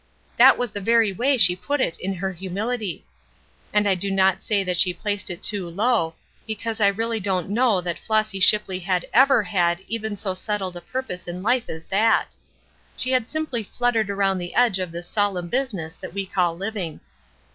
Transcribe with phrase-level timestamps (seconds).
[0.35, 3.05] That was the very way she put it in her humility;
[3.71, 6.15] and I do not say that she placed it too low,
[6.47, 10.81] because really I don't know that Flossy Shipley had ever had even so settled a
[10.81, 12.35] purpose in life as that!
[12.97, 16.99] She had simply fluttered around the edge of this solemn business that we call living.